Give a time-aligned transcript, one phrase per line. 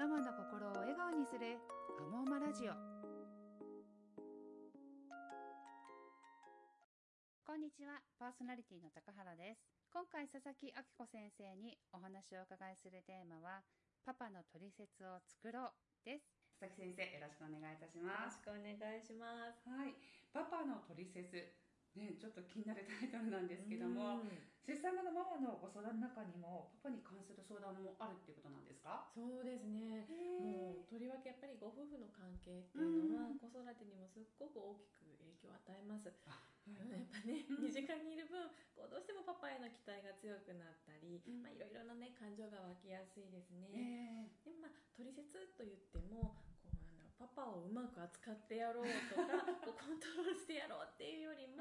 [0.00, 1.60] ママの心を笑顔にする
[2.00, 2.72] アモーマラジオ。
[7.44, 8.00] こんにちは。
[8.16, 9.60] パーソナリティの高原です。
[9.92, 13.60] 今回佐々木明子先生にお話をお伺いするテーマは
[14.00, 15.76] パパの取説を作ろう
[16.08, 16.32] です。
[16.56, 19.68] 佐々木先生よろしくお願いいたしよろますしくお願いします。
[19.68, 19.92] はい。
[20.32, 21.59] パパの取説
[21.96, 24.38] ねちょっと気になるタイトルなんですけども、うん。
[24.66, 29.10] 出産後のママのご相談の中にもパパに関する相談もあるっていうことなんですか？
[29.14, 30.06] そうですね。
[30.38, 33.38] もうもとりわけやっぱりご夫婦の関係っていうのは、うん。
[33.38, 36.12] 子育てにもすっごく大きく影響を与えます。
[36.28, 36.38] あ
[36.70, 37.66] やっぱね、うん。
[37.66, 41.42] 身近にいる分こうどうしてもパパへの期待が強くなったり、うん。
[41.42, 43.66] まあ、いろいろなね感情が湧きやすいですね。
[43.74, 50.99] えでもまあ取説と言ってもこうなんだろうパパをうまく扱ってやろうとか こうコントロールしてやろうって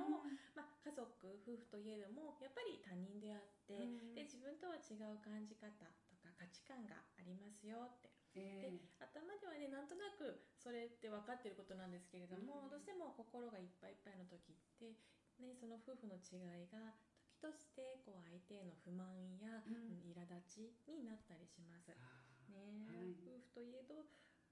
[0.10, 4.16] も、まあ、家族夫婦といえどもやっぱり他人であって、うん。
[4.16, 5.70] で自分とは違う感じ方
[6.10, 8.10] とか価値観がありますよって。
[8.36, 12.70] えで頭ではねなんとなくそれって分かってることなんですけれども、うん。
[12.70, 14.96] どうしても心がいっぱいいっぱいの時って、
[15.40, 16.94] ね、その夫婦の違いが
[17.40, 19.74] 時としてこう相手への不満や、うん。
[19.74, 21.92] うん苛立ちになったりします。
[22.00, 22.86] あね。
[22.86, 23.16] はい。
[23.26, 24.06] 夫婦といえど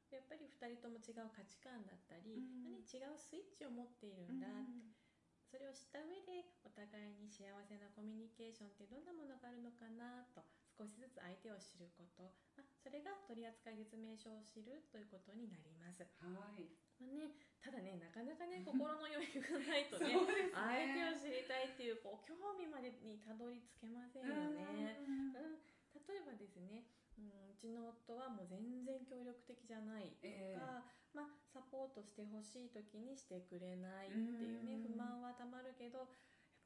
[0.09, 2.43] やっぱり2人とも違う価値観だったり、うん。
[2.63, 4.96] 何違うスイッチを持っているーんだ、うん
[5.47, 16.35] それを知った上でお互いに幸せなコミュニケーションってどんなものがあるのかなと少しずつ相手を知ること、まあ、それが取扱説明書を知るということになります、はい。
[16.35, 16.59] まあ
[16.99, 17.31] ね、
[17.63, 20.51] ただねなかなかね心の余裕がないとねね。
[20.51, 24.99] 相手を知りたいっていうこう興味までにたどり着けませんよね。
[24.99, 25.61] うんうん、
[25.95, 30.27] 例えばですね、うん、うちの夫はもう全然協力的じゃないと
[30.59, 30.96] か、え
[31.87, 34.91] えまあ、サポートしてほしい時にしてくれないっていうね、うん。
[34.91, 36.07] 不満はたまるけどやっ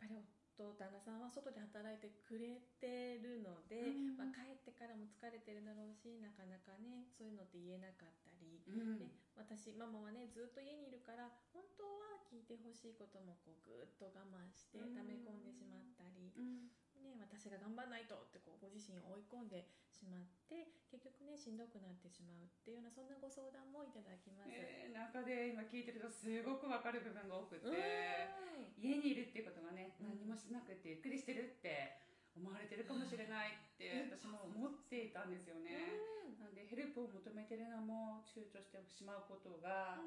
[0.01, 0.25] ぱり
[0.57, 4.17] 夫旦那さんは外で働いてくれてるので、うん。
[4.17, 8.61] まあ、帰ってからも疲れてるだろうしなかなかねそういうのって言えなかったり。
[8.65, 8.97] うん。
[8.97, 14.97] で私ママはねずっと家にいるから本当は聞いてほしいこともこうぐっと我慢してうん。
[14.97, 16.73] 溜め込んでしまったり、うん。
[17.01, 24.53] ね、私が頑張らないとってこうご自身を追い込んでしまって結局ねしんどくなってしまうっていうようなそんなご相談もいただきます。
[24.53, 28.69] えー中で今聞いてるとすごくわかる部分が多くてうん。
[28.77, 30.21] 家にいるっていうことがねうん。
[30.21, 31.97] 何もしなくてゆっくりしてるって
[32.37, 35.97] 思われてるかもしれないって私も思っていたんですよね。
[36.37, 39.97] なんでヘルプを求めてるのも躊躇してしまうことが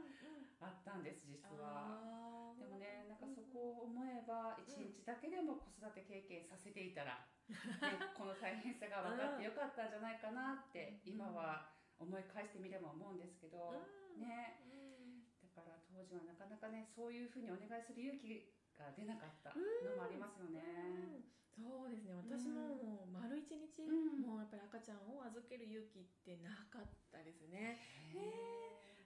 [0.63, 2.55] あったんです実は。
[2.57, 7.34] でもねなんかそこを思えば一日だけでも子育て経験させていたら、ね、
[8.17, 11.13] この大変さが分かってよかったんじゃないかなってうん。
[11.15, 11.69] 今は
[11.99, 13.77] 思い返してみれば思うんですけど、
[14.17, 14.21] うん。
[14.21, 14.61] ね。
[14.65, 15.29] うん。
[15.41, 20.61] だから当時はなかなかねそういうふうにお願いする勇気が出なかったのもありますよね。
[20.63, 21.35] うん。
[21.55, 22.15] そうですね。
[22.15, 24.21] 私ももう丸一日、うん。
[24.23, 27.79] もうやっぱり赤ちゃんを預ける勇気ってなかったですね。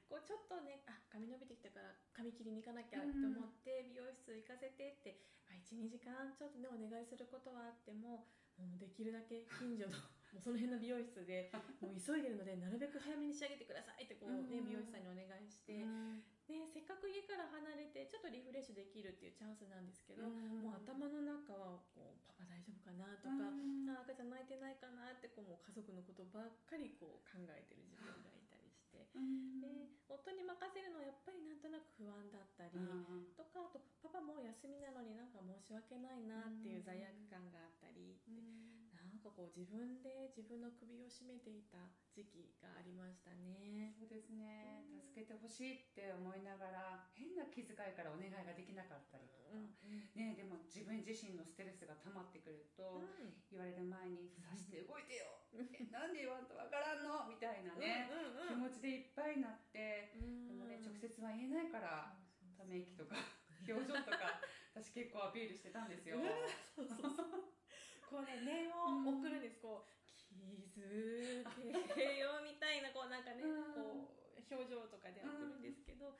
[0.09, 5.38] こうちょっとねあ髪伸びてきたから髪切りに行かなきゃって思って、美容室行かせてって、まあ、
[5.69, 8.25] 12時間ちょっとねお願いすることはあっても
[8.59, 9.95] もうできるだけ近所の
[10.35, 11.49] もうその辺の美容室で
[11.81, 14.67] もう急いでるのでなるべく早めに仕上げてくださいってこう、ねうん。
[14.67, 16.21] 美容師さんにお願いして、うん。
[16.49, 20.61] ね、せっかく家から離れてちょっとリフレッシュできるっていうチャンスなんですけど、うん。
[20.61, 23.89] もう頭の中はこうパパ大丈夫かなとか、うん。
[23.89, 29.09] あ赤ちゃん泣いてないかなってこうもう家族のことばっかりこう考えてる自分がいたりして。
[29.15, 29.61] うん。
[29.61, 33.33] で夫に任せるのはやっぱりなんとなく不安だったり、うん。
[33.33, 35.15] とかあとパパも休みなのに
[35.59, 38.31] 申し訳ないなっていう罪悪感があったりって、
[38.95, 43.91] なんかこう自分で自分の首を絞めていた時期がありましたね。
[43.99, 44.87] そうですね。
[45.11, 49.75] 助けてほしいって思いながら変な気遣いからお願いができなかったりとか、うん
[50.15, 53.03] ね、でも自分自身のストレスが溜まってくると、
[53.51, 55.27] 言われる前に「さして動いてよ。
[55.75, 58.49] えなんで言わんとわからんの?」みたいなね、うんうんうん。
[58.49, 62.15] 気持ちでいっぱいになって、ででもね直接は言えないから
[62.57, 63.17] ため息とか
[63.67, 64.18] 表情とか私
[64.99, 66.19] 結構アピールしてたんですよ。
[66.75, 67.47] そうそうそう。
[68.11, 69.95] こうね念を送るんです、こう
[70.27, 71.47] 気づ
[71.95, 73.79] けよみたいなこうなんかね、うん。
[73.79, 76.19] こう表情とかで送るんですけど、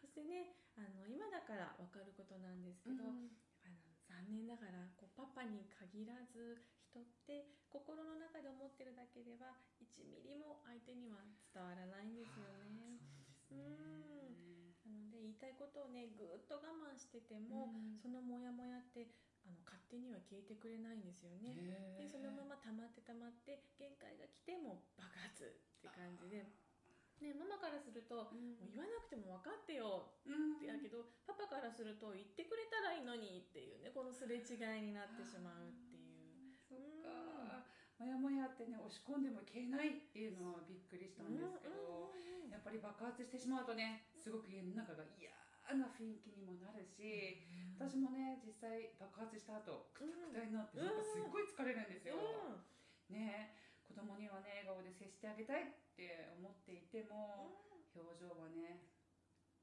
[0.00, 3.76] そしてねあの今だから分かることなんですけど、あの
[4.08, 13.02] 残念ながらこうパパに限らず人って心の中で思ってるだけでは1ミリも相手には伝わらないんですよね。
[13.44, 17.98] そうですねなので言ことをねぐーっと我慢してても、うん。
[17.98, 19.08] そのモヤモヤって
[19.46, 21.54] あの勝手には消えてくれないんですよね。
[21.98, 26.46] でそのまま溜まって溜まって限界が来ても爆発って感じで。
[27.22, 28.58] ね、ママからすると、うん。
[28.58, 30.18] もう言わなくても分かってよ。
[30.26, 30.58] うん。
[30.58, 36.58] ってやけど、パパからすると言ってくれたらいいのにっていうねこのすれ違いになってしまうっていう。
[36.58, 37.70] そっか。
[37.98, 42.10] モヤモヤっってね押し込んでも消えないっていうのはびっくりしたんですけど、
[42.50, 45.06] やっぱり爆発してしまうとねすごく家の中が
[45.64, 47.40] 嫌な雰囲気にもなるし、
[47.80, 52.16] 私もね実際爆発した後くたくたになってなんかすっごい疲れるんですよ。
[53.10, 53.56] ね。
[53.84, 57.52] 子供にはね笑顔で接してあげたいって思っていても、
[57.94, 58.88] 表情はね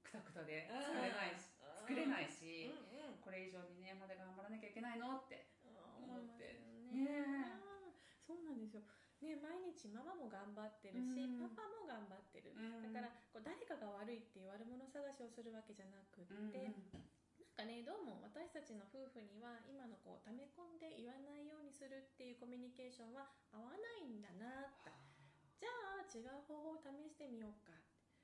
[0.04, 2.72] くたくたで疲れないし、作れないし、
[3.22, 5.22] これ以上にねまだ頑張らなきゃいけないの？
[5.22, 5.54] って
[6.02, 6.60] 思って。
[6.92, 7.62] ね
[8.28, 8.82] そうなんですよ
[9.22, 16.74] ね、毎日ママも頑張ってるし、パパも頑張ってる、だからこう誰かが悪いっていう悪者探しをするわけじゃなくって、
[17.38, 24.90] なんかねどうも私たちの夫婦には今のこう溜め込んで言わないようにするっていうコミュニケーションは合わないんだなって。
[25.62, 27.78] じゃあ違う方法を試してみようか。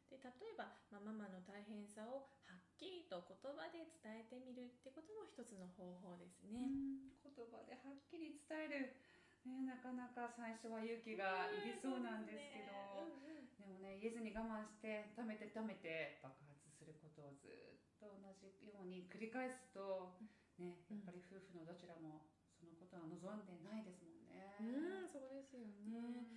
[0.10, 6.72] で例えば、まあ、ママの大変さをはっきりと言葉で伝えてみるってことも一つの方法ですね。
[7.22, 8.96] 言葉ではっきり伝える
[9.48, 13.08] ね、なかなか最初は勇気がいりそうなんですけど、
[13.56, 20.20] でもね言えずに我慢して貯めて貯めて爆発することをずっと同じように繰り返すと、
[20.60, 22.28] ね、やっぱり夫婦のどちらも
[22.60, 24.60] そのことは望んでないですもんね。
[24.60, 26.28] うん、そうですよね。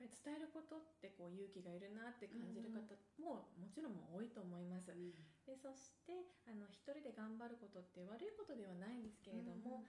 [0.00, 2.80] 伝えることってこう勇気がいるなって感じる方
[3.20, 4.88] ももちろん多いと思います。
[5.44, 9.84] でそしてあの一人で頑張ることって悪いことではないんですけれども、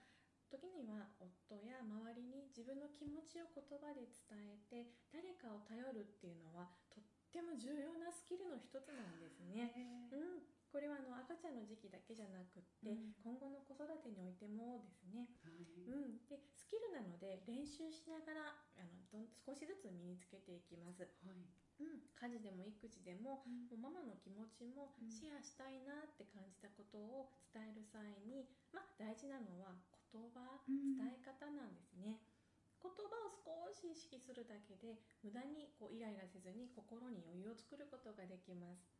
[0.62, 9.74] 時には夫や周りに自分の気持ちを言葉で伝えて誰かを頼るっていうのはとっても重要なスキルの一つなんですね。
[10.14, 21.02] うん、これはあの赤ちゃんの時期だけじゃなくって、うん、今後の子育てにおいてもですね、はい、うん、でスキルなので練習しながらあのど少しずつ身につけていきます。
[21.26, 21.42] はい。
[21.80, 29.74] うん、家事でも育児でもうん、もうママの気持ちもシェアしたいなって感じたことを伝える際に、まあ、大事なのは
[30.12, 32.20] 言葉、伝え方なんですね。
[32.84, 38.92] 言葉を少し意識するだけで無駄にこうイライラせずに心に余裕を作ることができます。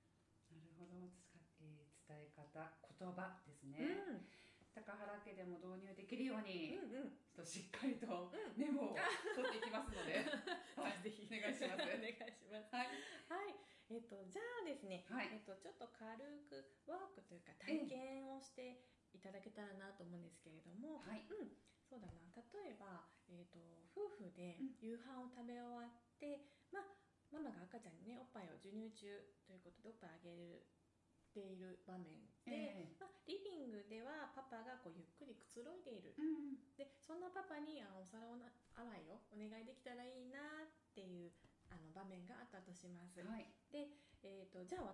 [0.48, 1.12] なるほど、
[1.60, 3.76] えー、伝え方、言葉ですね。
[4.08, 4.42] うん
[4.72, 8.96] 高原家でも導入できるように、うんうん、ちょっとしっかりとメモを
[9.36, 10.24] 取っていきますので、
[10.80, 11.84] はい、ぜひお願いします。
[11.92, 12.72] お願いします。
[12.72, 12.88] はい、
[13.28, 13.54] はい、
[13.92, 16.16] えっ、ー、とじゃあですね、はい、えっ、ー、とちょっと軽
[16.48, 18.80] くワークというか体験をして
[19.12, 21.52] いただけたらなと思うんですけれども、はい、うん、
[21.84, 22.18] そうだな。
[22.32, 23.60] 例えば、えーと、
[23.92, 26.88] 夫婦で夕飯を食べ終わって、うん、まあ、
[27.32, 29.08] ママが赤ちゃんにねおっぱいを授乳中
[29.48, 30.68] ということでおっぱいあげる
[31.32, 32.12] ている場面
[32.44, 40.38] で、えー、まあ、リビングではパパがこうゆっくりくつろいでいる、うん、でそんなパパにあお皿を洗いをお願いできたらいいな
[40.68, 41.32] っていう
[41.72, 43.24] あの場面があったとします。
[43.24, 43.88] はい、で、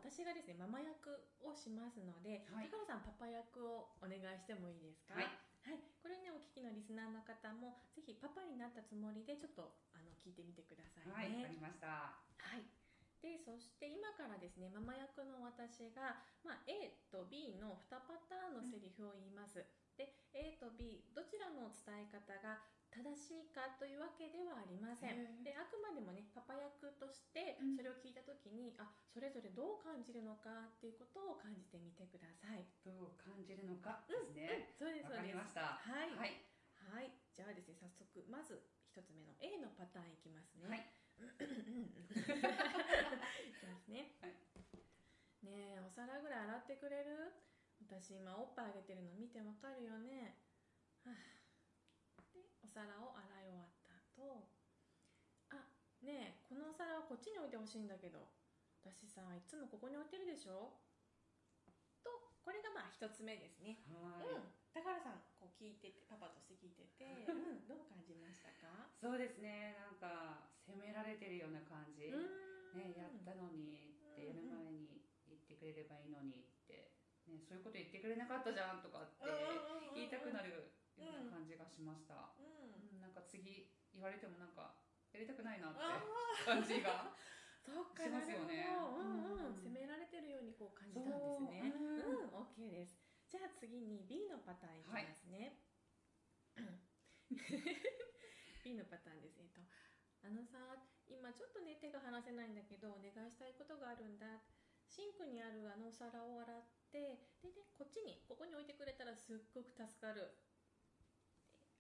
[0.08, 5.28] 私がですねママ役をしますので、はい、高野さんパパ役をお願いしてもいいですか、はい、
[5.68, 11.44] はい、これねお聞きのリスナーの方もぜひパパになったつもりでちょっとあの聞いてみてくださいね。
[11.44, 12.16] はい、わかりました。
[12.40, 12.64] はい。
[13.20, 19.60] でそして今からですねママ役の私が、まあ、A と B の2パターンのセリフを言います。
[19.98, 22.62] で A と B どちらの伝え方が
[22.94, 25.44] 正しいかというわけではありません。
[25.44, 26.77] であくまでもねパパ役
[27.76, 32.66] それを聞いた時に、うん、あそれぞれどう感じるのかっていうことを感じてみてください。
[32.84, 34.68] どう感じるのかですね。
[34.80, 35.76] うん、そうですわかりました。
[35.78, 36.10] はい。
[36.16, 36.32] はい、
[36.76, 40.68] はい、じゃあですね早速まず一つ目の A のパターンいきますね。
[40.68, 40.86] はい。
[43.48, 44.14] いきますね。
[44.20, 44.36] はい、
[45.42, 47.32] ねえお皿ぐらい洗ってくれる？
[47.80, 50.34] 私今おっぱいあげてるの見てわかるよね。
[51.04, 51.14] はあ
[52.62, 54.48] お皿を洗い終わった後
[55.50, 55.56] あ
[56.02, 58.22] ねえこのお皿はこっちに置いてほしいんだけど。
[58.86, 60.78] 私さいつもここに置いてるでしょ？
[62.06, 62.08] と
[62.46, 63.82] これがまあ一つ目ですね。
[63.90, 64.30] はい。
[64.30, 64.54] うん。
[64.72, 68.88] 高原さんこう聞いててパパとして聞いてて、 うん、どう感じましたか？
[69.02, 69.74] そうですね。
[69.76, 72.06] なんか責められてるような感じ、
[72.74, 76.94] ね、やったのにってやる前に言ってくれればいいのにって、
[77.26, 79.24] ね、そういうこと言ってくれなかったじゃんとかって
[79.94, 82.58] 言いたくなるような感じがしました、うん
[83.18, 84.74] か次言われてもなんか
[85.12, 85.80] やりたくないなって
[86.44, 87.12] 感じが
[88.08, 88.64] しますよね。
[88.64, 91.72] うんうん、責められてるようにこう感じたんですね。
[91.76, 92.96] うん、オッケーです。
[93.28, 95.60] じゃあ次に B のパターンいきますね。
[96.56, 96.80] はい、
[98.64, 99.36] B のパターンです。
[99.42, 99.60] えっと
[100.24, 104.40] あのさ今ちょっとね手が離せないんだけどお願いしたいことがあるんだ。
[104.88, 110.32] シンクにあるあのお皿を洗ってでねこっちにここに置いてくれたらすっごく助かる。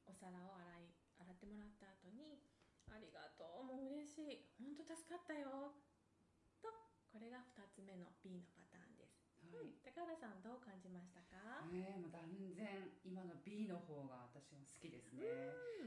[0.04, 2.40] お皿を洗い洗ってもらった後に
[2.92, 3.64] 「ありがとう。
[3.64, 4.48] もう嬉しい。
[4.58, 5.74] 本当助かったよ」
[6.62, 6.68] と
[7.12, 9.18] これが2つ目の B のパターンです。
[9.52, 9.72] ははい。
[9.80, 15.24] 高原さんどう感じましたか、えー、もう断然今の B の方が私は好きですね、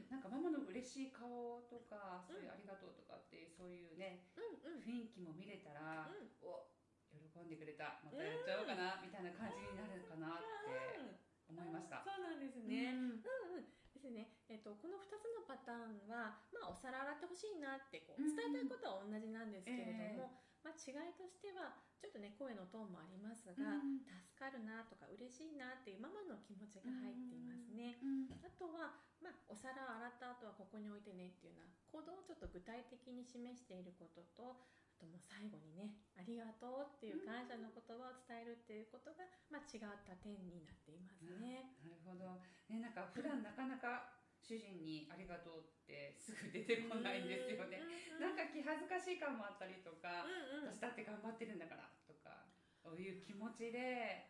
[0.10, 4.82] なんかママの嬉しい顔とかそういうありがとうとかってそういうねうんうん。
[4.82, 6.32] 雰囲気も見れたら、うん。
[6.42, 6.72] お
[7.12, 8.00] 喜んでくれた。
[8.04, 12.02] またやっちゃおうかな、みたいな感じになるかなって思いました。
[12.04, 13.20] そうなんですね、うん。
[13.20, 24.06] うんですね、えっと、この2つのパターンは、まあ、お皿洗ってほしいなってこううん伝えたいことは同じなんですけれども、まあ、違いとしてはちょっとね声のトーンもありますが、うん
[24.42, 28.02] 助かるなとか嬉しいなっていうママの気持ちが入っていますね。
[28.02, 41.78] うんあとは、まあ、お皿を洗った後はここに置いてねっていうような行動をちょっと具体的に示していることとあともう最後にね「ありがとう」っていう感謝の言葉を伝えるっていうことが、まあ、違った点になっていますね。
[41.86, 47.86] なるほど、ね、なんか普段なかなか主人にありがとうってすぐ出てこないんですよね。
[48.18, 50.74] なんか気恥ずかしい感もあったりとか、うんうん。
[50.74, 52.50] 私だって頑張ってるんだからとか、
[52.82, 54.28] そういう気持ちで、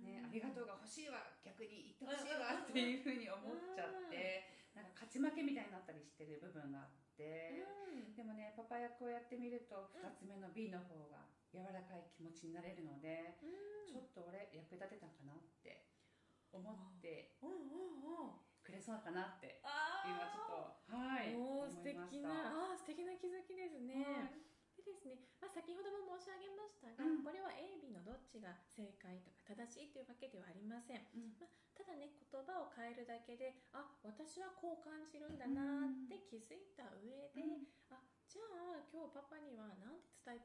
[0.00, 13.36] ね、ありがとうが欲しいわ、逆に言ってほしいわっていうふうに思っちゃって、なんか勝ち負けみたいになったりしてる部分があって、うんでもね、パパ役をやってみると、2つ目の B の方が柔らかい気持ちになれるので、
[13.90, 15.90] ちょっと俺役立てたかなって
[16.52, 19.58] 思ってうんうんうんくれそうかなって
[20.06, 24.06] 今ちょっとはいおー素敵なあー素敵な気づきですね。
[24.06, 24.50] はい。
[24.78, 27.26] でですね、まあ、先ほども申し上げましたが、うん。
[27.26, 31.04] これは A、B のどっちが正解とか正しいというわけではありません。
[31.12, 31.36] うん。
[31.36, 38.46] まあ、ただね、言葉を変えるだけで、あ、私はこう感じるんだなって気づいた上で、あ、じゃ
[38.80, 40.00] あ今日パパには何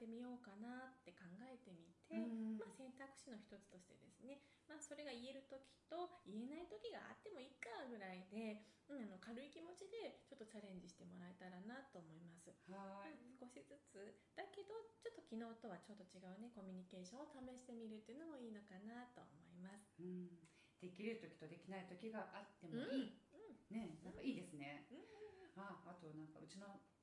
[0.05, 4.37] てみようかなって考えてみて、うんまあ、選択肢の一つとしてですね、
[4.69, 12.53] まあ、それが言える時と言えない時があってもいいかぐらいで、うん、あの軽い気持ちでちょっとチャレンジしてもらえたらなと思います。
[12.69, 13.17] はい。
[13.41, 13.97] 少しずつ。
[14.37, 19.97] だけどちょっと昨日とはちょっと違うねコミュニケーションを試してみるっていうのもいいのかなと思います。
[19.97, 20.29] うん。
[20.77, 23.17] できる時とできない時があってもいい、
[23.73, 24.85] ねなんかいいですね、
[25.57, 26.94] ああとなんかうちのね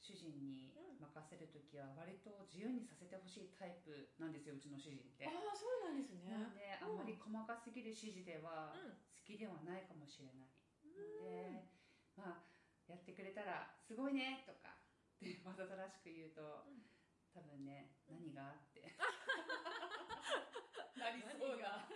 [0.00, 5.28] 主人に任せる時は割と自由にさせてほしいタイプなんですようちの主人って。
[5.28, 6.32] ああそうなんですね。
[6.32, 8.96] なんであんまり細かすぎる指示ではうん。
[8.96, 10.50] 好きではないかもしれない。
[10.84, 11.68] ので、
[12.16, 12.48] まあ
[12.88, 14.80] やってくれたらすごいねとか
[15.16, 16.82] ってわざとらしく言うと、うん。
[17.30, 18.96] 多分ね何がって。
[20.98, 21.86] なりそうな。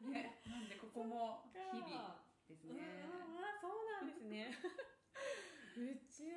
[0.00, 3.04] ねなんでここも日々ですね。
[3.04, 4.54] ああそうなんですね。
[5.76, 6.32] うち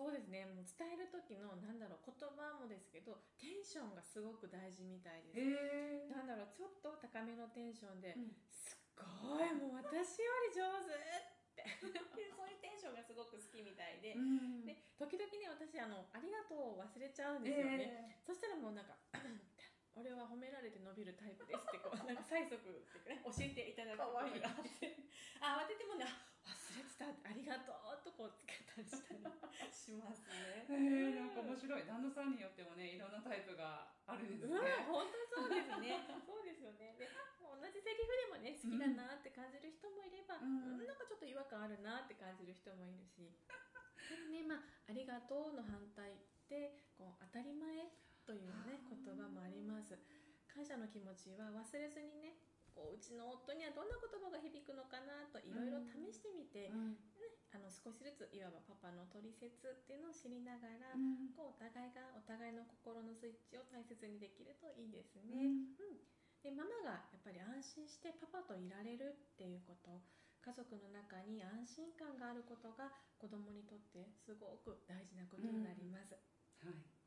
[0.00, 0.48] そうですね。
[0.48, 5.44] もう伝える時のなんだろう言葉もですけどテンションがすごく大事みたいです。
[5.44, 6.08] え。
[6.08, 8.32] ーなんだろうちょっと高めのテンションで、うん。
[8.48, 11.68] すっごいもう私より上手って。
[11.92, 12.00] で
[12.32, 14.64] そういうテンションがすごく好きみたいで、うん。
[14.64, 18.24] で時々ね私あの「ありがとう」を忘れちゃうんですよね、え。
[18.24, 18.96] そしたらもうなんか
[19.92, 24.32] 「俺は褒められて伸びるタイプです」ってこうなんか催促ってね教えていただくことがあっ
[24.80, 24.96] て
[25.44, 29.20] あ慌ててもねあ忘れてたってありがとうとこうつけたりしたり
[29.90, 34.86] しますねーえーなんか面白い旦那さんによってもねいろんなタイプがあるんですうん、ね。
[34.86, 36.02] 本当そうですね。
[36.26, 36.98] そうですよね。
[36.98, 37.06] で、
[37.38, 43.30] 同じセリフでもね、好きだなって感じる人もいれば、ううんん、なんかちょっと違和感あるなって感じる人もいるし。
[44.30, 46.16] ね、まあ、ありがとうの反対っ
[46.48, 47.86] て、こう当たり前
[48.26, 49.96] というね、言葉もあります。
[50.48, 52.34] 感謝の気持ちは忘れずにね、
[52.80, 56.96] こううちの夫にはどんな言葉が響くのかなといろいろ試してみて、うん
[57.50, 65.50] あの少しずついわばパパの取説っていうのを知りながら、うんこうお互いがお互いの心のスイッチを大切にできるといいですね。
[65.50, 65.98] うんうん
[66.40, 70.00] でママがやっぱり安心してパパといられるっていうこと
[70.40, 76.16] 家族の中に安心感があることが子供にとってすごく大事なことになります。
[76.64, 76.99] はい。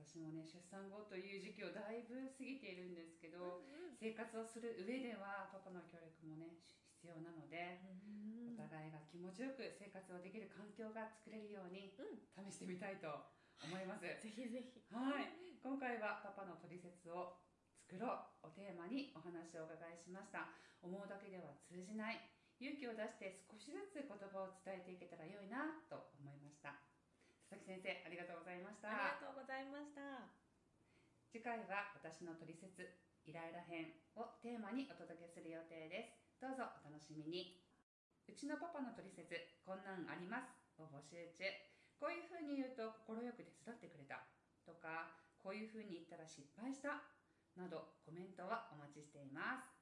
[0.00, 6.56] 私もね出産後という時期をだいぶ過ぎているんですけど、うん生活をする上ではパパの協力もね
[6.96, 13.28] 必要なので、うんお互いが気持ちよく生活をできる環境が作れるようにうん試してみたいと
[13.60, 14.08] 思います。
[14.08, 14.80] ぜひぜひ。
[14.88, 17.36] はい、今回はパパの取説を
[17.76, 20.48] 作ろうをテーマにお話をお伺いしました。
[20.80, 22.24] 思うだけでは通じない
[22.56, 26.89] 勇気を出して少しずつ言葉を伝えていけたら良いなと思いました。
[27.80, 28.92] 先生、ありがとうございました。
[28.92, 30.28] ありがとうございました。
[31.32, 32.84] 次回は私の取説
[33.24, 36.44] イライラ編をテーマにお届けする予定です。
[36.44, 37.64] どうぞお楽しみに。
[38.28, 39.32] うちのパパの取説
[39.64, 40.52] こんなんあります。
[40.76, 41.48] を募集中。
[41.96, 44.28] こういうふうに言うと快く手伝ってくれた。
[44.68, 47.00] とかこういうふうに言ったら失敗した。
[47.56, 49.79] などコメントはお待ちしています